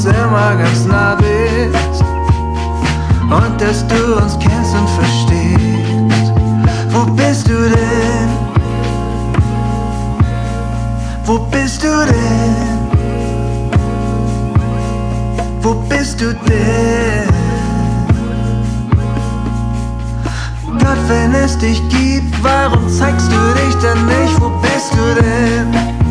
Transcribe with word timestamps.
uns 0.00 0.16
immer 0.16 0.56
ganz 0.56 0.86
nah 0.86 1.14
bist 1.14 2.02
und 3.22 3.60
dass 3.60 3.86
du 3.86 4.16
uns 4.16 4.38
kennst 4.38 4.74
und 4.74 4.88
verstehst. 4.88 6.32
Wo 6.88 7.04
bist 7.12 7.46
du 7.48 7.68
denn? 7.68 8.28
Wo 11.24 11.38
bist 11.38 11.82
du 11.82 11.88
denn? 12.06 12.78
Wo 15.60 15.74
bist 15.74 16.20
du 16.20 16.32
denn? 16.48 17.28
Gott, 20.78 20.98
wenn 21.08 21.34
es 21.34 21.58
dich 21.58 21.86
gibt, 21.88 22.42
warum 22.42 22.88
zeigst 22.88 23.30
du 23.30 23.54
dich 23.60 23.74
denn 23.76 24.06
nicht? 24.06 24.40
Wo 24.40 24.48
bist 24.60 24.92
du 24.92 25.22
denn? 25.22 26.09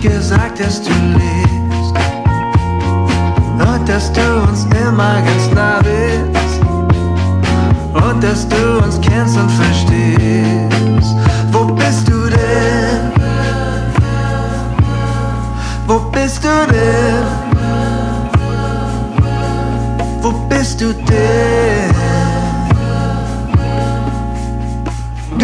Gesagt, 0.00 0.60
dass 0.60 0.82
du 0.82 0.90
lebst. 0.90 1.94
Und 3.58 3.88
dass 3.88 4.12
du 4.12 4.42
uns 4.48 4.64
immer 4.64 5.20
ganz 5.22 5.50
nah 5.54 5.80
bist. 5.80 6.60
Und 7.92 8.22
dass 8.22 8.48
du 8.48 8.78
uns 8.84 9.00
kennst 9.00 9.36
und 9.36 9.50
verstehst. 9.50 11.14
Wo 11.52 11.64
bist 11.64 12.08
du 12.08 12.28
denn? 12.30 13.12
Wo 15.86 15.98
bist 16.10 16.42
du 16.44 16.48
denn? 16.72 17.24
Wo 20.22 20.32
bist 20.48 20.80
du 20.80 20.94
denn? 20.94 21.89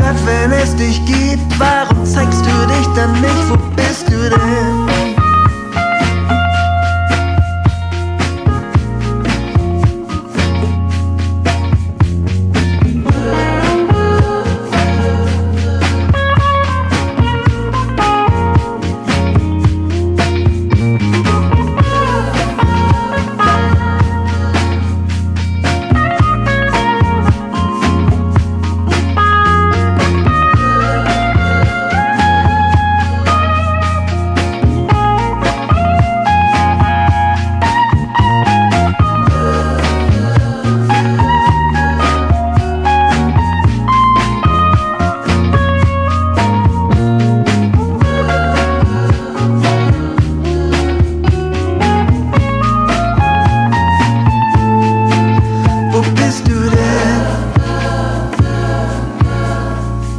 Gott, 0.06 0.24
wenn 0.24 0.52
es 0.52 0.76
dich 0.76 1.04
gibt, 1.04 1.58
warum 1.58 2.06
zeigst 2.06 2.40
du 2.46 2.66
dich 2.68 2.86
dann 2.94 3.12
nicht? 3.20 3.50
Wo 3.50 3.56
bist 3.74 4.08
du 4.08 4.30
denn? 4.30 4.95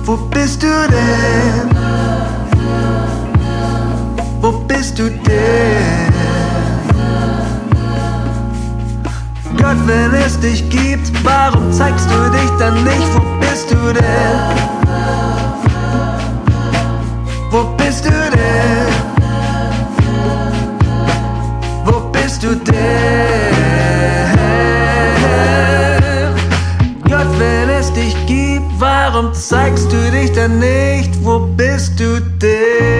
Wo 0.07 0.15
bist 0.15 0.63
du 0.63 0.67
denn? 0.67 1.69
Wo 4.39 4.51
bist 4.65 4.97
du 4.97 5.09
denn? 5.09 6.13
Gott, 9.57 9.75
wenn 9.85 10.13
es 10.13 10.39
dich 10.39 10.69
gibt, 10.69 11.11
warum 11.25 11.73
zeigst 11.73 12.07
du 12.09 12.29
dich 12.29 12.49
dann 12.57 12.85
nicht? 12.85 13.15
Wo 13.15 13.36
dich 27.97 28.15
gibt, 28.27 28.65
warum 28.79 29.33
zeigst 29.33 29.91
du 29.91 30.11
dich 30.11 30.31
denn 30.31 30.59
nicht? 30.59 31.11
Wo 31.23 31.39
bist 31.39 31.99
du 31.99 32.21
denn? 32.41 32.96